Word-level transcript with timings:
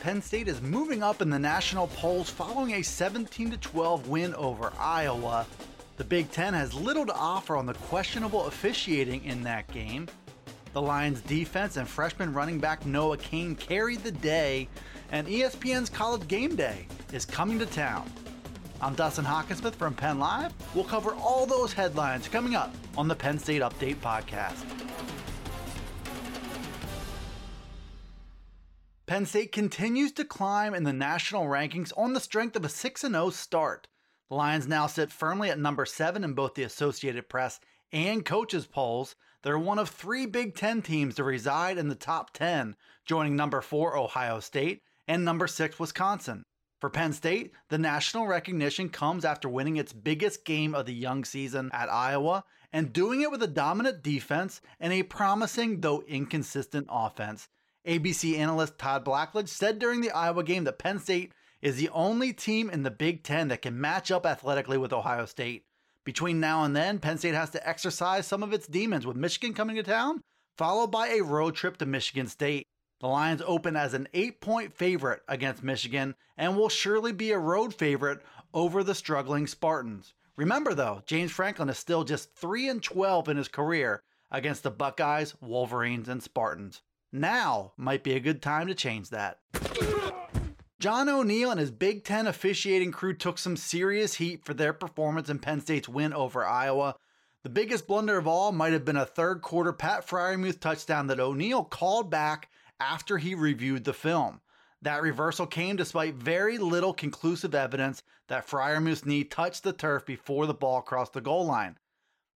Penn 0.00 0.22
State 0.22 0.48
is 0.48 0.62
moving 0.62 1.02
up 1.02 1.20
in 1.20 1.28
the 1.28 1.38
national 1.38 1.88
polls 1.88 2.30
following 2.30 2.72
a 2.72 2.82
17 2.82 3.50
12 3.50 4.08
win 4.08 4.34
over 4.34 4.72
Iowa. 4.78 5.46
The 5.98 6.04
Big 6.04 6.30
Ten 6.30 6.54
has 6.54 6.72
little 6.72 7.04
to 7.04 7.12
offer 7.12 7.54
on 7.54 7.66
the 7.66 7.74
questionable 7.74 8.46
officiating 8.46 9.22
in 9.26 9.42
that 9.42 9.70
game. 9.70 10.08
The 10.72 10.80
Lions' 10.80 11.20
defense 11.20 11.76
and 11.76 11.86
freshman 11.86 12.32
running 12.32 12.58
back 12.58 12.86
Noah 12.86 13.18
Cain 13.18 13.54
carried 13.54 14.02
the 14.02 14.12
day, 14.12 14.68
and 15.12 15.28
ESPN's 15.28 15.90
College 15.90 16.26
Game 16.28 16.56
Day 16.56 16.86
is 17.12 17.26
coming 17.26 17.58
to 17.58 17.66
town. 17.66 18.10
I'm 18.80 18.94
Dustin 18.94 19.26
Hockensmith 19.26 19.74
from 19.74 19.92
Penn 19.92 20.18
Live. 20.18 20.54
We'll 20.74 20.84
cover 20.84 21.12
all 21.16 21.44
those 21.44 21.74
headlines 21.74 22.26
coming 22.26 22.54
up 22.54 22.74
on 22.96 23.06
the 23.06 23.14
Penn 23.14 23.38
State 23.38 23.60
Update 23.60 23.96
podcast. 23.96 24.64
Penn 29.10 29.26
State 29.26 29.50
continues 29.50 30.12
to 30.12 30.24
climb 30.24 30.72
in 30.72 30.84
the 30.84 30.92
national 30.92 31.46
rankings 31.46 31.92
on 31.96 32.12
the 32.12 32.20
strength 32.20 32.54
of 32.54 32.64
a 32.64 32.68
6 32.68 33.00
0 33.00 33.30
start. 33.30 33.88
The 34.28 34.36
Lions 34.36 34.68
now 34.68 34.86
sit 34.86 35.10
firmly 35.10 35.50
at 35.50 35.58
number 35.58 35.84
7 35.84 36.22
in 36.22 36.32
both 36.34 36.54
the 36.54 36.62
Associated 36.62 37.28
Press 37.28 37.58
and 37.90 38.24
coaches 38.24 38.68
polls. 38.68 39.16
They're 39.42 39.58
one 39.58 39.80
of 39.80 39.88
three 39.88 40.26
Big 40.26 40.54
Ten 40.54 40.80
teams 40.80 41.16
to 41.16 41.24
reside 41.24 41.76
in 41.76 41.88
the 41.88 41.96
top 41.96 42.32
10, 42.34 42.76
joining 43.04 43.34
number 43.34 43.60
4 43.60 43.96
Ohio 43.96 44.38
State 44.38 44.80
and 45.08 45.24
number 45.24 45.48
6 45.48 45.80
Wisconsin. 45.80 46.44
For 46.78 46.88
Penn 46.88 47.12
State, 47.12 47.50
the 47.68 47.78
national 47.78 48.28
recognition 48.28 48.90
comes 48.90 49.24
after 49.24 49.48
winning 49.48 49.76
its 49.76 49.92
biggest 49.92 50.44
game 50.44 50.72
of 50.72 50.86
the 50.86 50.94
young 50.94 51.24
season 51.24 51.68
at 51.72 51.90
Iowa 51.90 52.44
and 52.72 52.92
doing 52.92 53.22
it 53.22 53.32
with 53.32 53.42
a 53.42 53.48
dominant 53.48 54.04
defense 54.04 54.60
and 54.78 54.92
a 54.92 55.02
promising, 55.02 55.80
though 55.80 56.02
inconsistent, 56.02 56.86
offense. 56.88 57.48
ABC 57.86 58.36
analyst 58.36 58.78
Todd 58.78 59.04
Blackledge 59.04 59.48
said 59.48 59.78
during 59.78 60.02
the 60.02 60.10
Iowa 60.10 60.44
game 60.44 60.64
that 60.64 60.78
Penn 60.78 60.98
State 60.98 61.32
is 61.62 61.76
the 61.76 61.88
only 61.90 62.32
team 62.32 62.68
in 62.68 62.82
the 62.82 62.90
Big 62.90 63.22
Ten 63.22 63.48
that 63.48 63.62
can 63.62 63.80
match 63.80 64.10
up 64.10 64.26
athletically 64.26 64.76
with 64.76 64.92
Ohio 64.92 65.24
State. 65.24 65.64
Between 66.04 66.40
now 66.40 66.64
and 66.64 66.76
then, 66.76 66.98
Penn 66.98 67.18
State 67.18 67.34
has 67.34 67.50
to 67.50 67.68
exercise 67.68 68.26
some 68.26 68.42
of 68.42 68.52
its 68.52 68.66
demons 68.66 69.06
with 69.06 69.16
Michigan 69.16 69.54
coming 69.54 69.76
to 69.76 69.82
town, 69.82 70.20
followed 70.58 70.90
by 70.90 71.08
a 71.08 71.22
road 71.22 71.54
trip 71.54 71.78
to 71.78 71.86
Michigan 71.86 72.26
State. 72.26 72.66
The 73.00 73.08
Lions 73.08 73.42
open 73.46 73.76
as 73.76 73.94
an 73.94 74.08
eight 74.12 74.42
point 74.42 74.74
favorite 74.74 75.22
against 75.26 75.62
Michigan 75.62 76.14
and 76.36 76.56
will 76.56 76.68
surely 76.68 77.12
be 77.12 77.30
a 77.30 77.38
road 77.38 77.74
favorite 77.74 78.20
over 78.52 78.84
the 78.84 78.94
struggling 78.94 79.46
Spartans. 79.46 80.12
Remember 80.36 80.74
though, 80.74 81.02
James 81.06 81.30
Franklin 81.30 81.70
is 81.70 81.78
still 81.78 82.04
just 82.04 82.34
3 82.34 82.68
and 82.68 82.82
12 82.82 83.28
in 83.30 83.36
his 83.38 83.48
career 83.48 84.02
against 84.30 84.62
the 84.62 84.70
Buckeyes, 84.70 85.34
Wolverines, 85.40 86.08
and 86.08 86.22
Spartans. 86.22 86.82
Now 87.12 87.72
might 87.76 88.04
be 88.04 88.14
a 88.14 88.20
good 88.20 88.40
time 88.40 88.68
to 88.68 88.74
change 88.74 89.10
that. 89.10 89.38
John 90.78 91.08
O'Neill 91.08 91.50
and 91.50 91.60
his 91.60 91.70
Big 91.70 92.04
Ten 92.04 92.26
officiating 92.26 92.92
crew 92.92 93.14
took 93.14 93.36
some 93.36 93.56
serious 93.56 94.14
heat 94.14 94.44
for 94.44 94.54
their 94.54 94.72
performance 94.72 95.28
in 95.28 95.38
Penn 95.38 95.60
State's 95.60 95.88
win 95.88 96.14
over 96.14 96.44
Iowa. 96.44 96.96
The 97.42 97.50
biggest 97.50 97.86
blunder 97.86 98.16
of 98.16 98.26
all 98.26 98.52
might 98.52 98.72
have 98.72 98.84
been 98.84 98.96
a 98.96 99.04
third 99.04 99.42
quarter 99.42 99.72
Pat 99.72 100.06
Freiermuth 100.06 100.60
touchdown 100.60 101.06
that 101.08 101.20
O'Neill 101.20 101.64
called 101.64 102.10
back 102.10 102.48
after 102.78 103.18
he 103.18 103.34
reviewed 103.34 103.84
the 103.84 103.92
film. 103.92 104.40
That 104.82 105.02
reversal 105.02 105.46
came 105.46 105.76
despite 105.76 106.14
very 106.14 106.56
little 106.56 106.94
conclusive 106.94 107.54
evidence 107.54 108.02
that 108.28 108.46
Freiermuth's 108.48 109.04
knee 109.04 109.24
touched 109.24 109.62
the 109.62 109.74
turf 109.74 110.06
before 110.06 110.46
the 110.46 110.54
ball 110.54 110.80
crossed 110.80 111.12
the 111.12 111.20
goal 111.20 111.44
line. 111.44 111.76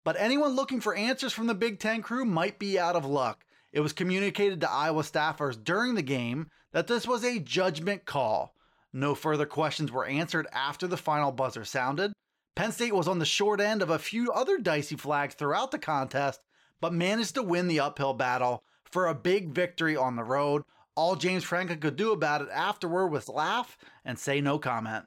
But 0.04 0.16
anyone 0.18 0.54
looking 0.54 0.80
for 0.80 0.94
answers 0.94 1.32
from 1.32 1.46
the 1.46 1.54
Big 1.54 1.78
Ten 1.78 2.02
crew 2.02 2.26
might 2.26 2.58
be 2.58 2.78
out 2.78 2.96
of 2.96 3.06
luck. 3.06 3.46
It 3.74 3.80
was 3.80 3.92
communicated 3.92 4.60
to 4.60 4.70
Iowa 4.70 5.02
staffers 5.02 5.62
during 5.62 5.96
the 5.96 6.02
game 6.02 6.48
that 6.70 6.86
this 6.86 7.08
was 7.08 7.24
a 7.24 7.40
judgment 7.40 8.04
call. 8.04 8.54
No 8.92 9.16
further 9.16 9.46
questions 9.46 9.90
were 9.90 10.06
answered 10.06 10.46
after 10.52 10.86
the 10.86 10.96
final 10.96 11.32
buzzer 11.32 11.64
sounded. 11.64 12.12
Penn 12.54 12.70
State 12.70 12.94
was 12.94 13.08
on 13.08 13.18
the 13.18 13.24
short 13.24 13.60
end 13.60 13.82
of 13.82 13.90
a 13.90 13.98
few 13.98 14.30
other 14.30 14.58
dicey 14.58 14.94
flags 14.94 15.34
throughout 15.34 15.72
the 15.72 15.80
contest, 15.80 16.40
but 16.80 16.92
managed 16.92 17.34
to 17.34 17.42
win 17.42 17.66
the 17.66 17.80
uphill 17.80 18.14
battle 18.14 18.62
for 18.84 19.08
a 19.08 19.14
big 19.14 19.48
victory 19.48 19.96
on 19.96 20.14
the 20.14 20.22
road. 20.22 20.62
All 20.94 21.16
James 21.16 21.42
Franklin 21.42 21.80
could 21.80 21.96
do 21.96 22.12
about 22.12 22.42
it 22.42 22.48
afterward 22.52 23.08
was 23.08 23.28
laugh 23.28 23.76
and 24.04 24.16
say 24.16 24.40
no 24.40 24.56
comment. 24.56 25.06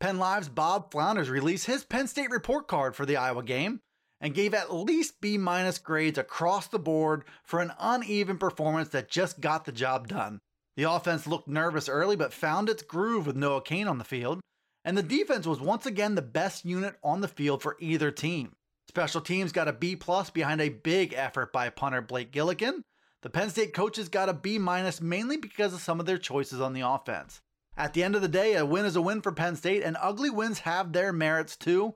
Penn 0.00 0.18
Live's 0.18 0.50
Bob 0.50 0.92
Flounders 0.92 1.30
released 1.30 1.64
his 1.64 1.82
Penn 1.82 2.08
State 2.08 2.28
report 2.28 2.68
card 2.68 2.94
for 2.94 3.06
the 3.06 3.16
Iowa 3.16 3.42
game 3.42 3.80
and 4.22 4.32
gave 4.32 4.54
at 4.54 4.72
least 4.72 5.20
B 5.20 5.36
minus 5.36 5.78
grades 5.78 6.16
across 6.16 6.68
the 6.68 6.78
board 6.78 7.24
for 7.44 7.60
an 7.60 7.72
uneven 7.78 8.38
performance 8.38 8.88
that 8.90 9.10
just 9.10 9.40
got 9.40 9.64
the 9.64 9.72
job 9.72 10.08
done. 10.08 10.38
The 10.76 10.84
offense 10.84 11.26
looked 11.26 11.48
nervous 11.48 11.88
early 11.88 12.16
but 12.16 12.32
found 12.32 12.70
its 12.70 12.82
groove 12.82 13.26
with 13.26 13.36
Noah 13.36 13.60
Cain 13.60 13.88
on 13.88 13.98
the 13.98 14.04
field, 14.04 14.40
and 14.84 14.96
the 14.96 15.02
defense 15.02 15.46
was 15.46 15.60
once 15.60 15.84
again 15.84 16.14
the 16.14 16.22
best 16.22 16.64
unit 16.64 16.94
on 17.02 17.20
the 17.20 17.28
field 17.28 17.62
for 17.62 17.76
either 17.80 18.10
team. 18.10 18.52
Special 18.88 19.20
teams 19.20 19.52
got 19.52 19.68
a 19.68 19.72
B 19.72 19.96
plus 19.96 20.30
behind 20.30 20.60
a 20.60 20.68
big 20.68 21.12
effort 21.14 21.52
by 21.52 21.68
punter 21.68 22.00
Blake 22.00 22.32
Gillikin. 22.32 22.82
The 23.22 23.30
Penn 23.30 23.50
State 23.50 23.74
coaches 23.74 24.08
got 24.08 24.28
a 24.28 24.34
B 24.34 24.58
minus 24.58 25.00
mainly 25.00 25.36
because 25.36 25.74
of 25.74 25.80
some 25.80 26.00
of 26.00 26.06
their 26.06 26.18
choices 26.18 26.60
on 26.60 26.72
the 26.72 26.80
offense. 26.80 27.40
At 27.76 27.94
the 27.94 28.02
end 28.02 28.14
of 28.16 28.22
the 28.22 28.28
day, 28.28 28.54
a 28.54 28.66
win 28.66 28.84
is 28.84 28.96
a 28.96 29.02
win 29.02 29.22
for 29.22 29.32
Penn 29.32 29.56
State, 29.56 29.82
and 29.82 29.96
ugly 30.00 30.30
wins 30.30 30.60
have 30.60 30.92
their 30.92 31.12
merits 31.12 31.56
too. 31.56 31.94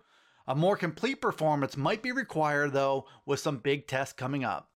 A 0.48 0.54
more 0.54 0.76
complete 0.76 1.20
performance 1.20 1.76
might 1.76 2.02
be 2.02 2.12
required, 2.12 2.72
though, 2.72 3.06
with 3.24 3.40
some 3.40 3.58
big 3.58 3.88
tests 3.88 4.12
coming 4.12 4.44
up. 4.44 4.70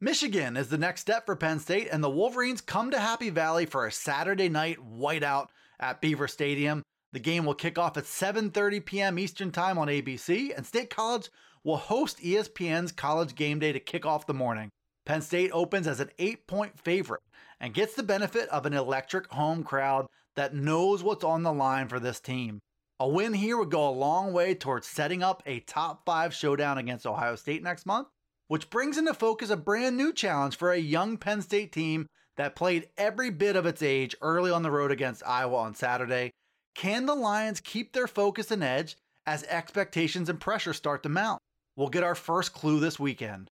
Michigan 0.00 0.56
is 0.56 0.68
the 0.68 0.78
next 0.78 1.00
step 1.02 1.26
for 1.26 1.36
Penn 1.36 1.58
State, 1.60 1.88
and 1.90 2.02
the 2.02 2.10
Wolverines 2.10 2.60
come 2.60 2.90
to 2.90 2.98
Happy 2.98 3.30
Valley 3.30 3.66
for 3.66 3.86
a 3.86 3.92
Saturday 3.92 4.48
night 4.48 4.78
whiteout 4.78 5.48
at 5.78 6.00
Beaver 6.00 6.28
Stadium. 6.28 6.82
The 7.12 7.20
game 7.20 7.44
will 7.44 7.54
kick 7.54 7.78
off 7.78 7.96
at 7.96 8.04
7:30 8.04 8.84
p.m. 8.84 9.18
Eastern 9.18 9.52
Time 9.52 9.78
on 9.78 9.88
ABC, 9.88 10.54
and 10.56 10.66
State 10.66 10.90
College 10.90 11.30
will 11.64 11.76
host 11.76 12.18
ESPN's 12.18 12.92
College 12.92 13.34
Game 13.34 13.58
Day 13.58 13.72
to 13.72 13.80
kick 13.80 14.04
off 14.04 14.26
the 14.26 14.34
morning. 14.34 14.70
Penn 15.04 15.22
State 15.22 15.50
opens 15.52 15.86
as 15.86 16.00
an 16.00 16.10
8-point 16.18 16.78
favorite 16.78 17.22
and 17.60 17.72
gets 17.72 17.94
the 17.94 18.02
benefit 18.02 18.48
of 18.50 18.66
an 18.66 18.74
electric 18.74 19.28
home 19.28 19.62
crowd 19.62 20.06
that 20.34 20.54
knows 20.54 21.02
what's 21.02 21.24
on 21.24 21.42
the 21.42 21.52
line 21.52 21.88
for 21.88 22.00
this 22.00 22.20
team. 22.20 22.58
A 22.98 23.06
win 23.06 23.34
here 23.34 23.58
would 23.58 23.70
go 23.70 23.86
a 23.86 23.90
long 23.90 24.32
way 24.32 24.54
towards 24.54 24.86
setting 24.86 25.22
up 25.22 25.42
a 25.44 25.60
top 25.60 26.06
five 26.06 26.32
showdown 26.32 26.78
against 26.78 27.06
Ohio 27.06 27.36
State 27.36 27.62
next 27.62 27.84
month, 27.84 28.08
which 28.48 28.70
brings 28.70 28.96
into 28.96 29.12
focus 29.12 29.50
a 29.50 29.56
brand 29.56 29.98
new 29.98 30.14
challenge 30.14 30.56
for 30.56 30.72
a 30.72 30.78
young 30.78 31.18
Penn 31.18 31.42
State 31.42 31.72
team 31.72 32.06
that 32.38 32.56
played 32.56 32.88
every 32.96 33.28
bit 33.28 33.54
of 33.54 33.66
its 33.66 33.82
age 33.82 34.16
early 34.22 34.50
on 34.50 34.62
the 34.62 34.70
road 34.70 34.90
against 34.90 35.26
Iowa 35.26 35.56
on 35.56 35.74
Saturday. 35.74 36.30
Can 36.74 37.04
the 37.04 37.14
Lions 37.14 37.60
keep 37.60 37.92
their 37.92 38.06
focus 38.06 38.50
and 38.50 38.64
edge 38.64 38.96
as 39.26 39.44
expectations 39.44 40.30
and 40.30 40.40
pressure 40.40 40.72
start 40.72 41.02
to 41.02 41.10
mount? 41.10 41.38
We'll 41.76 41.88
get 41.88 42.02
our 42.02 42.14
first 42.14 42.54
clue 42.54 42.80
this 42.80 42.98
weekend. 42.98 43.50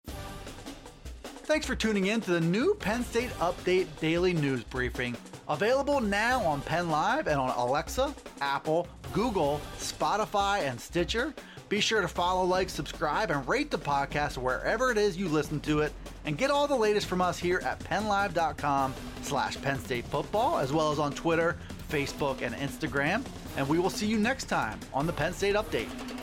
Thanks 1.50 1.66
for 1.66 1.74
tuning 1.74 2.06
in 2.06 2.22
to 2.22 2.32
the 2.34 2.42
new 2.42 2.76
Penn 2.76 3.04
State 3.04 3.32
Update 3.40 3.88
Daily 4.00 4.34
News 4.34 4.64
Briefing, 4.64 5.18
available 5.48 6.00
now 6.00 6.42
on 6.42 6.62
Penn 6.62 6.92
Live 6.92 7.26
and 7.26 7.40
on 7.40 7.50
Alexa, 7.50 8.14
Apple, 8.40 8.88
Google, 9.14 9.60
Spotify, 9.80 10.62
and 10.70 10.80
Stitcher. 10.80 11.34
Be 11.68 11.82
sure 11.82 12.04
to 12.04 12.08
follow, 12.08 12.44
like, 12.46 12.70
subscribe, 12.70 13.32
and 13.32 13.48
rate 13.50 13.72
the 13.72 13.80
podcast 13.80 14.38
wherever 14.38 14.92
it 14.92 15.00
is 15.00 15.18
you 15.18 15.28
listen 15.28 15.60
to 15.62 15.80
it, 15.80 15.92
and 16.24 16.38
get 16.38 16.52
all 16.52 16.68
the 16.68 16.76
latest 16.76 17.08
from 17.08 17.20
us 17.20 17.40
here 17.40 17.64
at 17.66 17.80
PennLive.com 17.80 18.94
slash 19.24 19.60
Penn 19.60 19.80
State 19.80 20.06
Football, 20.06 20.60
as 20.60 20.72
well 20.72 20.92
as 20.92 21.00
on 21.00 21.14
Twitter, 21.14 21.58
Facebook, 21.90 22.44
and 22.44 22.54
Instagram. 22.54 23.26
And 23.58 23.68
we 23.68 23.80
will 23.80 23.90
see 23.90 24.06
you 24.06 24.20
next 24.20 24.46
time 24.46 24.80
on 24.94 25.08
the 25.08 25.14
Penn 25.14 25.34
State 25.34 25.56
Update. 25.56 26.19